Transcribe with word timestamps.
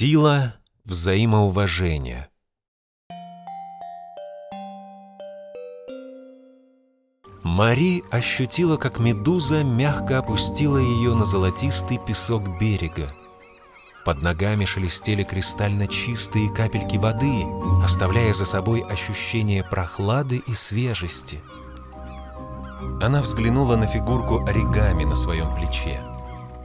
Сила 0.00 0.54
взаимоуважения. 0.86 2.30
Мари 7.42 8.02
ощутила, 8.10 8.78
как 8.78 8.98
медуза 8.98 9.62
мягко 9.62 10.20
опустила 10.20 10.78
ее 10.78 11.14
на 11.14 11.26
золотистый 11.26 11.98
песок 11.98 12.58
берега. 12.58 13.14
Под 14.06 14.22
ногами 14.22 14.64
шелестели 14.64 15.22
кристально 15.22 15.86
чистые 15.86 16.48
капельки 16.48 16.96
воды, 16.96 17.44
оставляя 17.84 18.32
за 18.32 18.46
собой 18.46 18.80
ощущение 18.80 19.62
прохлады 19.62 20.38
и 20.46 20.54
свежести. 20.54 21.42
Она 23.02 23.20
взглянула 23.20 23.76
на 23.76 23.86
фигурку 23.86 24.46
оригами 24.46 25.04
на 25.04 25.14
своем 25.14 25.54
плече. 25.54 26.09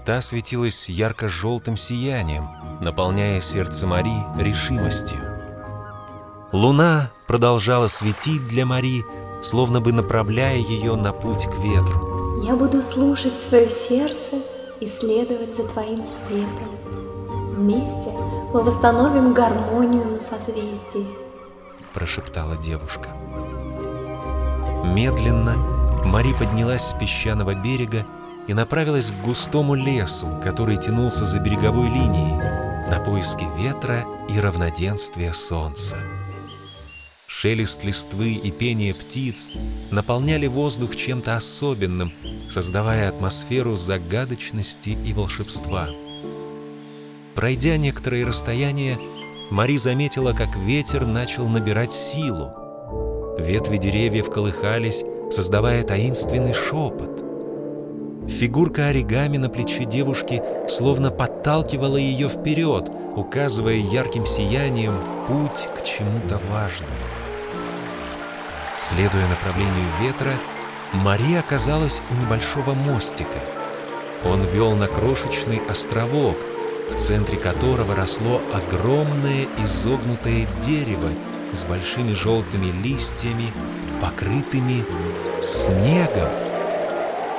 Та 0.06 0.22
светилась 0.22 0.88
ярко-желтым 0.88 1.78
сиянием, 1.78 2.48
наполняя 2.80 3.42
сердце 3.42 3.88
Мари 3.88 4.14
решимостью. 4.38 5.18
Луна 6.52 7.10
продолжала 7.26 7.88
светить 7.88 8.48
для 8.48 8.68
Мари, 8.68 9.04
словно 9.42 9.82
бы 9.82 9.92
направляя 9.92 10.58
ее 10.58 10.96
на 10.96 11.12
путь 11.12 11.46
к 11.46 11.56
ветру. 11.56 12.40
Я 12.44 12.56
буду 12.56 12.84
слушать 12.84 13.42
свое 13.42 13.68
сердце 13.68 14.36
и 14.80 14.86
следовать 14.86 15.56
за 15.56 15.68
твоим 15.68 16.06
светом. 16.06 16.70
Вместе 17.56 18.12
мы 18.54 18.62
восстановим 18.62 19.34
гармонию 19.34 20.06
на 20.06 20.20
созвездии, 20.20 21.08
прошептала 21.96 22.56
девушка. 22.58 23.10
Медленно 24.84 25.56
Мари 26.06 26.34
поднялась 26.34 26.90
с 26.90 26.94
песчаного 26.94 27.56
берега 27.56 28.06
и 28.48 28.54
направилась 28.54 29.12
к 29.12 29.22
густому 29.24 29.76
лесу, 29.76 30.40
который 30.44 30.78
тянулся 30.78 31.26
за 31.26 31.40
береговой 31.40 31.88
линией, 31.88 32.36
на 32.90 33.00
поиски 33.00 33.48
ветра 33.58 34.06
и 34.30 34.40
равноденствия 34.40 35.34
солнца. 35.34 35.98
Шелест 37.28 37.84
листвы 37.84 38.34
и 38.34 38.52
пение 38.52 38.94
птиц 38.94 39.50
наполняли 39.92 40.48
воздух 40.48 40.96
чем-то 40.96 41.36
особенным, 41.36 42.14
создавая 42.50 43.10
атмосферу 43.10 43.76
загадочности 43.76 44.92
и 44.92 45.14
волшебства. 45.14 45.90
Пройдя 47.36 47.76
некоторое 47.78 48.26
расстояние, 48.26 48.98
Мари 49.52 49.78
заметила, 49.78 50.32
как 50.32 50.56
ветер 50.56 51.06
начал 51.06 51.48
набирать 51.48 51.92
силу. 51.92 52.52
Ветви 53.38 53.78
деревьев 53.78 54.32
колыхались, 54.32 55.04
создавая 55.30 55.84
таинственный 55.84 56.54
шепот. 56.54 57.15
Фигурка 58.40 58.88
оригами 58.88 59.38
на 59.38 59.48
плече 59.50 59.86
девушки 59.86 60.44
словно 60.68 61.10
подталкивала 61.10 61.96
ее 61.96 62.28
вперед, 62.28 62.92
указывая 63.16 63.76
ярким 63.76 64.26
сиянием 64.26 65.00
путь 65.26 65.70
к 65.74 65.86
чему-то 65.86 66.42
важному. 66.50 66.92
Следуя 68.78 69.30
направлению 69.30 69.88
ветра, 70.02 70.34
Мария 70.92 71.40
оказалась 71.40 72.02
у 72.12 72.14
небольшого 72.14 72.74
мостика. 72.74 73.40
Он 74.26 74.42
вел 74.42 74.76
на 74.76 74.88
крошечный 74.88 75.62
островок, 75.70 76.36
в 76.92 76.96
центре 76.96 77.38
которого 77.38 77.96
росло 77.96 78.42
огромное 78.54 79.48
изогнутое 79.64 80.46
дерево 80.62 81.12
с 81.54 81.64
большими 81.64 82.12
желтыми 82.12 82.70
листьями, 82.84 83.54
покрытыми 84.02 84.84
снегом. 85.42 86.45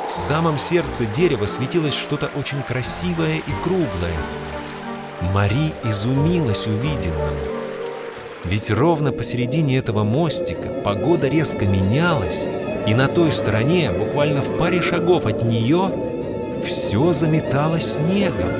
В 0.07 0.13
самом 0.13 0.57
сердце 0.57 1.05
дерева 1.05 1.47
светилось 1.47 1.95
что-то 1.95 2.27
очень 2.37 2.63
красивое 2.63 3.39
и 3.39 3.63
круглое. 3.65 4.17
Мари 5.21 5.75
изумилась 5.83 6.69
увиденному. 6.69 7.41
Ведь 8.45 8.71
ровно 8.71 9.11
посередине 9.11 9.79
этого 9.79 10.05
мостика 10.05 10.69
погода 10.69 11.27
резко 11.27 11.67
менялась, 11.67 12.45
и 12.87 12.95
на 12.95 13.09
той 13.09 13.33
стороне, 13.33 13.91
буквально 13.91 14.43
в 14.43 14.57
паре 14.59 14.81
шагов 14.81 15.27
от 15.27 15.43
нее, 15.43 15.91
все 16.65 17.13
заметалось 17.13 17.95
снегом. 17.97 18.53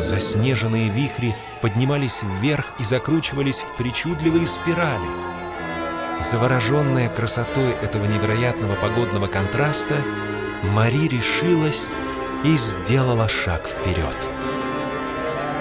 Заснеженные 0.00 0.90
вихри 0.90 1.34
поднимались 1.62 2.22
вверх 2.40 2.74
и 2.78 2.84
закручивались 2.84 3.60
в 3.60 3.76
причудливые 3.78 4.46
спирали— 4.46 5.08
Завороженная 6.20 7.08
красотой 7.08 7.72
этого 7.82 8.04
невероятного 8.06 8.74
погодного 8.76 9.26
контраста, 9.26 9.94
Мари 10.62 11.08
решилась 11.08 11.88
и 12.44 12.56
сделала 12.56 13.28
шаг 13.28 13.66
вперед. 13.66 14.16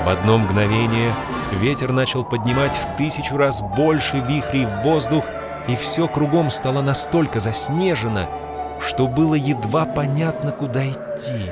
В 0.03 0.09
одно 0.09 0.37
мгновение 0.37 1.13
ветер 1.53 1.91
начал 1.91 2.23
поднимать 2.23 2.75
в 2.75 2.97
тысячу 2.97 3.37
раз 3.37 3.61
больше 3.61 4.17
вихрей 4.17 4.65
в 4.65 4.83
воздух, 4.83 5.25
и 5.67 5.75
все 5.75 6.07
кругом 6.07 6.49
стало 6.49 6.81
настолько 6.81 7.39
заснежено, 7.39 8.27
что 8.85 9.07
было 9.07 9.35
едва 9.35 9.85
понятно, 9.85 10.51
куда 10.51 10.85
идти. 10.85 11.51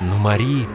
Но 0.00 0.16
Мари 0.16 0.66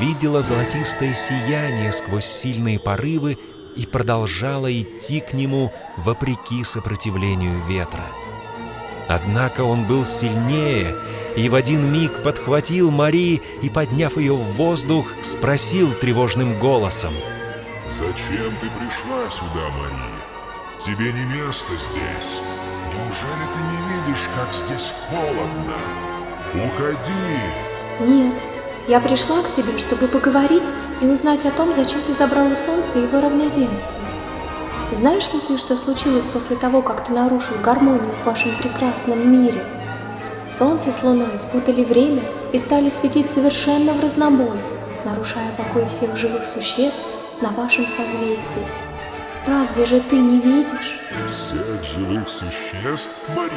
видела 0.00 0.42
золотистое 0.42 1.14
сияние 1.14 1.92
сквозь 1.92 2.24
сильные 2.24 2.78
порывы 2.78 3.36
и 3.76 3.86
продолжала 3.86 4.72
идти 4.72 5.20
к 5.20 5.32
нему 5.32 5.72
вопреки 5.96 6.64
сопротивлению 6.64 7.62
ветра. 7.66 8.04
Однако 9.08 9.62
он 9.62 9.86
был 9.86 10.04
сильнее 10.04 10.94
и 11.36 11.48
в 11.48 11.54
один 11.54 11.92
миг 11.92 12.22
подхватил 12.22 12.90
Мари 12.90 13.42
и, 13.62 13.70
подняв 13.70 14.16
ее 14.16 14.34
в 14.34 14.44
воздух, 14.54 15.06
спросил 15.22 15.92
тревожным 15.92 16.58
голосом. 16.58 17.14
«Зачем 17.90 18.52
ты 18.60 18.68
пришла 18.70 19.30
сюда, 19.30 19.68
Мари? 19.78 20.12
Тебе 20.78 21.12
не 21.12 21.24
место 21.24 21.72
здесь. 21.76 22.38
Неужели 22.92 23.46
ты 23.52 23.60
не 23.60 23.94
видишь, 23.94 24.28
как 24.34 24.52
здесь 24.54 24.92
холодно? 25.08 25.76
Уходи!» 26.54 27.12
«Нет, 28.00 28.34
я 28.88 29.00
пришла 29.00 29.42
к 29.42 29.50
тебе, 29.50 29.78
чтобы 29.78 30.08
поговорить 30.08 30.68
и 31.00 31.06
узнать 31.06 31.46
о 31.46 31.50
том, 31.50 31.72
зачем 31.72 32.00
ты 32.02 32.14
забрал 32.14 32.46
у 32.46 32.56
солнца 32.56 32.98
его 32.98 33.20
равноденствие. 33.20 34.00
Знаешь 34.92 35.32
ли 35.32 35.40
ты, 35.40 35.56
что 35.56 35.76
случилось 35.76 36.26
после 36.26 36.56
того, 36.56 36.82
как 36.82 37.04
ты 37.04 37.12
нарушил 37.12 37.56
гармонию 37.62 38.12
в 38.12 38.26
вашем 38.26 38.50
прекрасном 38.58 39.30
мире? 39.30 39.62
Солнце 40.50 40.92
с 40.92 41.02
луной 41.02 41.38
спутали 41.38 41.82
время 41.84 42.24
и 42.52 42.58
стали 42.58 42.90
светить 42.90 43.30
совершенно 43.30 43.94
в 43.94 44.00
разнобой, 44.00 44.60
нарушая 45.04 45.50
покой 45.56 45.86
всех 45.86 46.16
живых 46.16 46.44
существ 46.44 47.00
на 47.40 47.50
вашем 47.50 47.86
созвездии. 47.88 48.91
Разве 49.46 49.86
же 49.86 50.00
ты 50.00 50.16
не 50.16 50.40
видишь? 50.40 51.00
Всех 51.30 51.84
живых 51.84 52.28
существ, 52.28 53.22
Мари? 53.36 53.50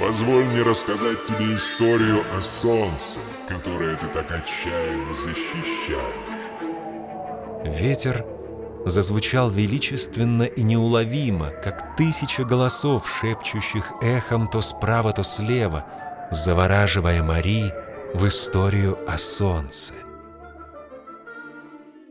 Позволь 0.00 0.44
мне 0.44 0.62
рассказать 0.62 1.24
тебе 1.24 1.56
историю 1.56 2.22
о 2.36 2.40
солнце, 2.40 3.18
которое 3.48 3.96
ты 3.96 4.06
так 4.06 4.30
отчаянно 4.30 5.12
защищаешь. 5.12 5.98
Ветер 7.64 8.24
зазвучал 8.84 9.50
величественно 9.50 10.44
и 10.44 10.62
неуловимо, 10.62 11.50
как 11.50 11.96
тысяча 11.96 12.44
голосов, 12.44 13.10
шепчущих 13.20 13.92
эхом 14.00 14.48
то 14.48 14.60
справа, 14.60 15.12
то 15.12 15.24
слева, 15.24 15.84
завораживая 16.30 17.22
Мари 17.22 17.72
в 18.14 18.26
историю 18.28 18.96
о 19.08 19.18
солнце. 19.18 19.94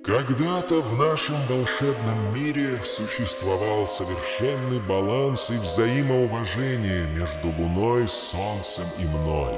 Когда-то 0.07 0.81
в 0.84 0.97
нашем 0.97 1.35
волшебном 1.47 2.34
мире 2.34 2.81
существовал 2.81 3.90
совершенный 3.90 4.79
баланс 4.79 5.50
и 5.50 5.57
взаимоуважение 5.57 7.07
между 7.07 7.50
Луной, 7.50 8.07
Солнцем 8.07 8.85
и 8.97 9.03
мной. 9.03 9.56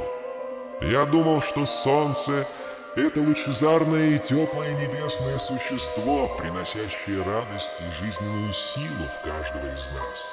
Я 0.82 1.06
думал, 1.06 1.44
что 1.44 1.68
Солнце— 1.68 2.48
это 2.96 3.22
лучезарное 3.22 4.16
и 4.16 4.18
теплое 4.18 4.74
небесное 4.74 5.38
существо, 5.38 6.36
приносящее 6.40 7.22
радость 7.22 7.76
и 7.82 8.04
жизненную 8.04 8.52
силу 8.52 9.06
в 9.20 9.24
каждого 9.24 9.68
из 9.68 9.92
нас. 9.92 10.32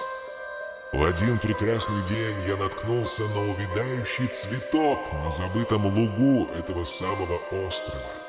В 0.94 1.04
один 1.04 1.38
прекрасный 1.40 2.02
день 2.08 2.36
я 2.48 2.56
наткнулся 2.56 3.22
на 3.22 3.50
увядающий 3.50 4.28
цветок 4.28 5.12
на 5.12 5.30
забытом 5.30 5.84
лугу 5.84 6.48
этого 6.54 6.84
самого 6.84 7.38
острова. 7.66 8.25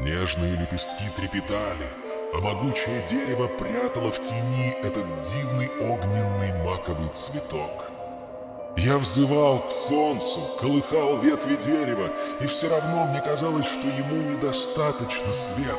Нежные 0.00 0.56
лепестки 0.56 1.08
трепетали, 1.16 1.88
а 2.32 2.38
могучее 2.38 3.06
дерево 3.08 3.46
прятало 3.46 4.10
в 4.10 4.22
тени 4.22 4.76
этот 4.82 5.06
дивный 5.20 5.70
огненный 5.80 6.52
маковый 6.64 7.08
цветок. 7.10 7.84
Я 8.76 8.98
взывал 8.98 9.60
к 9.60 9.72
солнцу, 9.72 10.40
колыхал 10.60 11.20
ветви 11.20 11.54
дерева, 11.54 12.10
и 12.40 12.46
все 12.46 12.68
равно 12.68 13.06
мне 13.06 13.20
казалось, 13.20 13.66
что 13.66 13.86
ему 13.86 14.16
недостаточно 14.32 15.32
света. 15.32 15.78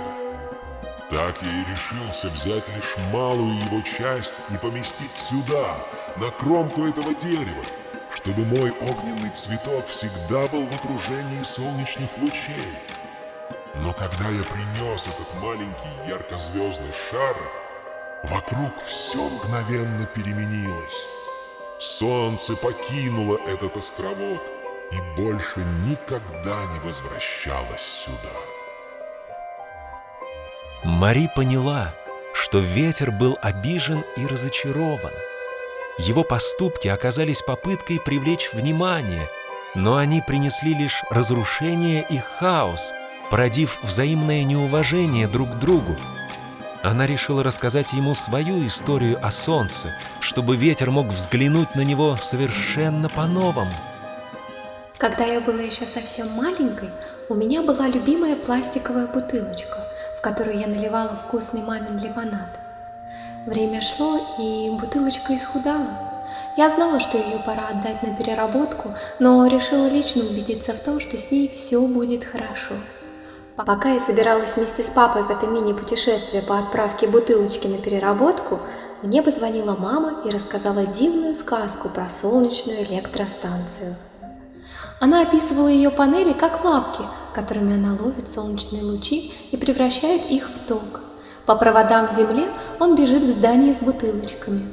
Так 1.10 1.36
я 1.42 1.50
и 1.52 1.72
решился 1.72 2.30
взять 2.30 2.64
лишь 2.74 3.06
малую 3.12 3.60
его 3.66 3.82
часть 3.82 4.36
и 4.50 4.58
поместить 4.58 5.14
сюда, 5.14 5.76
на 6.16 6.32
кромку 6.32 6.86
этого 6.86 7.14
дерева, 7.16 7.66
чтобы 8.14 8.46
мой 8.46 8.72
огненный 8.72 9.30
цветок 9.32 9.86
всегда 9.88 10.48
был 10.48 10.66
в 10.66 10.76
окружении 10.76 11.44
солнечных 11.44 12.10
лучей. 12.18 12.95
Но 13.84 13.94
когда 13.94 14.30
я 14.30 14.44
принес 14.44 15.08
этот 15.08 15.42
маленький 15.42 16.10
яркозвездный 16.10 16.94
шар, 17.10 17.36
вокруг 18.24 18.78
все 18.80 19.30
мгновенно 19.30 20.06
переменилось. 20.06 21.08
Солнце 21.80 22.56
покинуло 22.56 23.38
этот 23.48 23.76
островок 23.76 24.42
и 24.92 25.18
больше 25.18 25.60
никогда 25.86 26.66
не 26.74 26.80
возвращалось 26.80 27.82
сюда. 27.82 28.36
Мари 30.84 31.30
поняла, 31.36 31.94
что 32.34 32.60
ветер 32.60 33.12
был 33.12 33.38
обижен 33.42 34.04
и 34.16 34.26
разочарован. 34.26 35.14
Его 35.98 36.24
поступки 36.24 36.88
оказались 36.88 37.42
попыткой 37.42 38.00
привлечь 38.00 38.52
внимание, 38.54 39.30
но 39.74 39.98
они 39.98 40.22
принесли 40.22 40.74
лишь 40.74 41.04
разрушение 41.10 42.06
и 42.10 42.18
хаос, 42.18 42.94
породив 43.30 43.80
взаимное 43.84 44.44
неуважение 44.44 45.28
друг 45.28 45.52
к 45.52 45.56
другу. 45.56 45.96
Она 46.84 47.08
решила 47.08 47.44
рассказать 47.44 47.94
ему 47.94 48.14
свою 48.14 48.66
историю 48.68 49.20
о 49.26 49.32
солнце, 49.32 49.94
чтобы 50.20 50.56
ветер 50.56 50.92
мог 50.92 51.08
взглянуть 51.08 51.74
на 51.74 51.82
него 51.82 52.16
совершенно 52.16 53.10
по-новому. 53.10 53.72
Когда 54.98 55.26
я 55.26 55.42
была 55.42 55.62
еще 55.62 55.86
совсем 55.86 56.30
маленькой, 56.30 56.90
у 57.28 57.34
меня 57.34 57.64
была 57.64 57.88
любимая 57.88 58.36
пластиковая 58.36 59.08
бутылочка, 59.08 59.80
в 60.18 60.22
которую 60.22 60.60
я 60.60 60.68
наливала 60.68 61.16
вкусный 61.16 61.64
мамин 61.64 61.98
лимонад. 61.98 62.60
Время 63.46 63.82
шло, 63.82 64.20
и 64.40 64.70
бутылочка 64.80 65.36
исхудала. 65.36 65.88
Я 66.58 66.70
знала, 66.70 67.00
что 67.00 67.18
ее 67.18 67.40
пора 67.46 67.68
отдать 67.68 68.02
на 68.02 68.16
переработку, 68.16 68.94
но 69.20 69.46
решила 69.48 69.88
лично 69.88 70.24
убедиться 70.24 70.74
в 70.74 70.80
том, 70.80 71.00
что 71.00 71.18
с 71.18 71.30
ней 71.30 71.52
все 71.54 71.80
будет 71.86 72.24
хорошо. 72.24 72.76
Пока 73.56 73.94
я 73.94 74.02
собиралась 74.02 74.58
вместе 74.58 74.84
с 74.84 74.90
папой 74.90 75.24
в 75.24 75.30
это 75.30 75.48
мини-путешествие 75.48 76.42
по 76.42 76.60
отправке 76.60 77.08
бутылочки 77.08 77.68
на 77.68 77.78
переработку, 77.78 78.60
мне 79.02 79.22
позвонила 79.22 79.78
мама 79.80 80.24
и 80.26 80.30
рассказала 80.30 80.86
дивную 80.86 81.36
сказку 81.36 81.88
про 81.88 82.10
солнечную 82.10 82.84
электростанцию. 82.84 83.96
Она 85.00 85.22
описывала 85.22 85.70
ее 85.70 85.90
панели 85.90 86.34
как 86.34 86.66
лапки, 86.66 87.04
которыми 87.34 87.76
она 87.76 87.94
ловит 87.94 88.28
солнечные 88.28 88.84
лучи 88.84 89.34
и 89.52 89.58
превращает 89.58 90.26
их 90.26 90.50
в 90.50 90.68
ток. 90.68 91.02
По 91.46 91.56
проводам 91.56 92.10
в 92.10 92.14
земле 92.14 92.48
он 92.80 92.96
бежит 92.96 93.24
в 93.24 93.32
здание 93.32 93.74
с 93.74 93.80
бутылочками. 93.80 94.70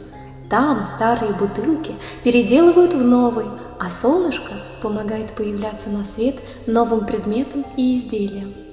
Там 0.51 0.85
старые 0.85 1.33
бутылки 1.33 1.95
переделывают 2.25 2.95
в 2.95 3.05
новые, 3.05 3.49
а 3.79 3.89
солнышко 3.91 4.55
помогает 4.81 5.33
появляться 5.33 5.89
на 5.89 6.05
свет 6.05 6.37
новым 6.67 7.07
предметам 7.07 7.65
и 7.77 7.97
изделиям. 7.97 8.72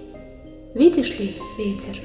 Видишь 0.74 1.18
ли, 1.18 1.42
ветер, 1.58 2.00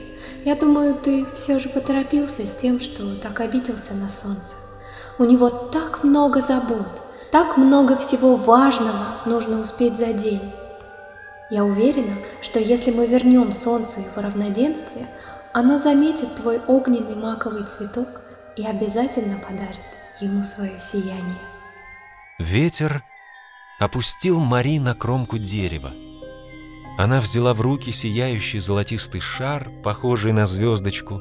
я 0.44 0.54
думаю, 0.54 0.94
ты 0.94 1.26
все 1.34 1.58
же 1.58 1.68
поторопился 1.68 2.46
с 2.46 2.54
тем, 2.54 2.80
что 2.80 3.14
так 3.16 3.40
обиделся 3.40 3.92
на 3.94 4.08
солнце. 4.08 4.54
У 5.18 5.24
него 5.24 5.50
так 5.50 6.02
много 6.02 6.40
забот, 6.40 7.02
так 7.30 7.58
много 7.58 7.98
всего 7.98 8.36
важного 8.36 9.18
нужно 9.26 9.60
успеть 9.60 9.96
за 9.96 10.14
день. 10.14 10.40
Я 11.50 11.64
уверена, 11.64 12.16
что 12.40 12.58
если 12.58 12.90
мы 12.90 13.06
вернем 13.06 13.52
солнцу 13.52 14.00
его 14.00 14.22
равноденствие, 14.22 15.06
оно 15.52 15.76
заметит 15.76 16.34
твой 16.34 16.58
огненный 16.66 17.16
маковый 17.16 17.64
цветок 17.64 18.22
и 18.56 18.64
обязательно 18.64 19.38
подарит 19.38 19.78
ему 20.20 20.42
свое 20.42 20.80
сияние. 20.80 21.38
Ветер 22.38 23.02
опустил 23.78 24.40
Мари 24.40 24.78
на 24.78 24.94
кромку 24.94 25.36
дерева. 25.36 25.90
Она 26.96 27.20
взяла 27.20 27.54
в 27.54 27.60
руки 27.60 27.90
сияющий 27.90 28.60
золотистый 28.60 29.20
шар, 29.20 29.70
похожий 29.82 30.32
на 30.32 30.46
звездочку. 30.46 31.20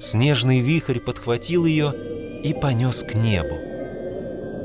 Снежный 0.00 0.60
вихрь 0.60 0.98
подхватил 0.98 1.64
ее 1.66 1.92
и 2.42 2.52
понес 2.52 3.04
к 3.04 3.14
небу. 3.14 3.54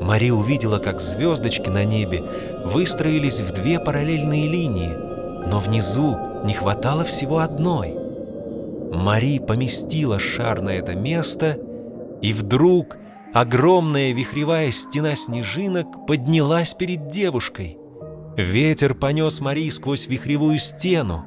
Мари 0.00 0.30
увидела, 0.30 0.78
как 0.78 1.00
звездочки 1.00 1.68
на 1.68 1.84
небе 1.84 2.22
выстроились 2.64 3.40
в 3.40 3.52
две 3.52 3.78
параллельные 3.78 4.48
линии, 4.48 4.90
но 5.46 5.60
внизу 5.60 6.16
не 6.44 6.54
хватало 6.54 7.04
всего 7.04 7.38
одной. 7.38 7.94
Мари 8.92 9.38
поместила 9.38 10.18
шар 10.18 10.62
на 10.62 10.70
это 10.70 10.96
место, 10.96 11.58
и 12.22 12.32
вдруг 12.32 12.96
огромная 13.32 14.12
вихревая 14.12 14.72
стена 14.72 15.14
снежинок 15.14 16.06
поднялась 16.06 16.74
перед 16.74 17.08
девушкой. 17.08 17.79
Ветер 18.40 18.94
понес 18.94 19.40
Мари 19.40 19.70
сквозь 19.70 20.06
вихревую 20.06 20.58
стену. 20.58 21.24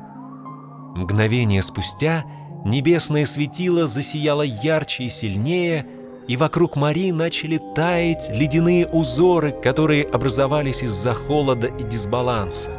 Мгновение 0.96 1.62
спустя 1.62 2.24
небесное 2.66 3.26
светило 3.26 3.88
засияло 3.88 4.42
ярче 4.42 5.04
и 5.04 5.10
сильнее, 5.10 5.86
и 6.28 6.38
вокруг 6.38 6.76
Мари 6.76 7.12
начали 7.12 7.60
таять 7.76 8.30
ледяные 8.32 8.88
узоры, 8.88 9.52
которые 9.52 10.06
образовались 10.06 10.84
из-за 10.84 11.14
холода 11.14 11.68
и 11.68 11.84
дисбаланса. 11.84 12.72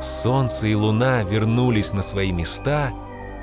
Солнце 0.00 0.68
и 0.68 0.74
луна 0.74 1.22
вернулись 1.22 1.92
на 1.92 2.02
свои 2.02 2.32
места, 2.32 2.90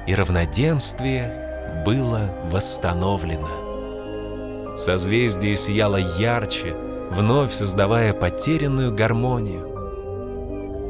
и 0.07 0.15
равноденствие 0.15 1.83
было 1.85 2.21
восстановлено. 2.51 4.75
Созвездие 4.77 5.57
сияло 5.57 5.97
ярче, 5.97 6.75
вновь 7.11 7.53
создавая 7.53 8.13
потерянную 8.13 8.95
гармонию. 8.95 9.76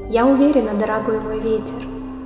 Я 0.09 0.25
уверена, 0.25 0.73
дорогой 0.73 1.19
мой 1.19 1.41
ветер, 1.41 1.75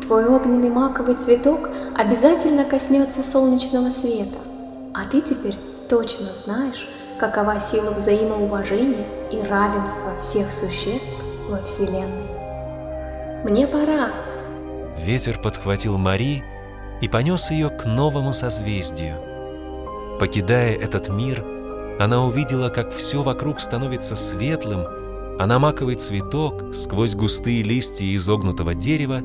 твой 0.04 0.28
огненный 0.28 0.70
маковый 0.70 1.16
цветок 1.16 1.68
обязательно 1.98 2.64
коснется 2.64 3.24
солнечного 3.24 3.90
света, 3.90 4.38
а 4.94 5.06
ты 5.06 5.20
теперь 5.20 5.56
точно 5.90 6.28
знаешь, 6.36 6.88
какова 7.20 7.60
сила 7.60 7.90
взаимоуважения 7.90 9.08
и 9.32 9.42
равенства 9.42 10.12
всех 10.20 10.52
существ 10.54 11.10
во 11.50 11.64
Вселенной. 11.64 12.30
Мне 13.46 13.66
пора. 13.66 14.12
Ветер 15.00 15.40
подхватил 15.42 15.98
Мари 15.98 16.44
и 17.02 17.10
понес 17.10 17.50
ее 17.50 17.70
к 17.70 17.86
новому 17.86 18.36
созвездию. 18.36 19.18
Покидая 20.20 20.76
этот 20.76 21.10
мир, 21.10 21.44
она 22.00 22.24
увидела, 22.24 22.70
как 22.70 22.94
все 22.94 23.24
вокруг 23.24 23.60
становится 23.60 24.16
светлым, 24.16 24.86
а 25.42 25.48
на 25.48 25.58
маковый 25.58 25.96
цветок 25.96 26.72
сквозь 26.72 27.16
густые 27.16 27.64
листья 27.64 28.06
изогнутого 28.16 28.76
дерева 28.76 29.24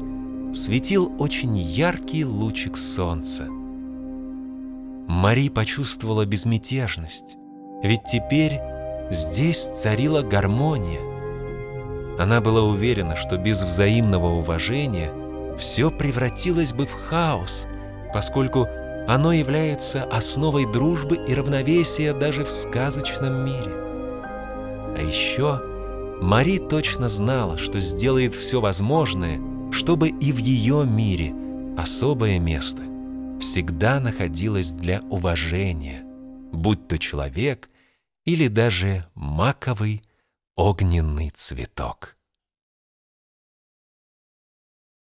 светил 0.55 1.13
очень 1.19 1.55
яркий 1.59 2.25
лучик 2.25 2.79
солнца. 2.79 3.47
Мари 5.09 5.51
почувствовала 5.51 6.25
безмятежность, 6.25 7.37
ведь 7.83 8.05
теперь 8.11 8.61
здесь 9.11 9.67
царила 9.67 10.23
гармония. 10.23 11.03
Она 12.19 12.41
была 12.41 12.63
уверена, 12.63 13.15
что 13.15 13.37
без 13.37 13.63
взаимного 13.63 14.39
уважения 14.39 15.13
все 15.59 15.91
превратилось 15.91 16.73
бы 16.73 16.87
в 16.87 16.95
хаос, 16.95 17.67
поскольку 18.15 18.67
оно 19.07 19.35
является 19.35 20.05
основой 20.05 20.65
дружбы 20.65 21.17
и 21.29 21.35
равновесия 21.35 22.15
даже 22.15 22.43
в 22.43 22.51
сказочном 22.51 23.45
мире. 23.45 23.71
А 24.97 25.03
еще 25.07 25.76
Мари 26.21 26.59
точно 26.59 27.09
знала, 27.09 27.59
что 27.59 27.79
сделает 27.79 28.35
все 28.35 28.61
возможное, 28.61 29.41
чтобы 29.71 30.09
и 30.09 30.33
в 30.33 30.39
ее 30.39 30.85
мире 30.87 31.35
особое 31.77 32.39
место 32.39 32.83
всегда 33.39 34.01
находилось 34.01 34.73
для 34.73 35.03
уважения, 35.03 36.03
будь 36.53 36.89
то 36.89 36.99
человек 36.99 37.69
или 38.25 38.49
даже 38.49 39.07
маковый 39.15 40.03
огненный 40.57 41.31
цветок. 41.31 42.16